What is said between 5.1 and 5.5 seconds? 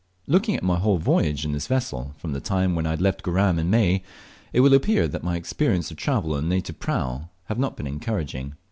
rely